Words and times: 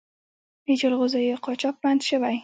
د 0.65 0.67
جلغوزیو 0.81 1.41
قاچاق 1.45 1.75
بند 1.83 2.01
شوی؟ 2.09 2.35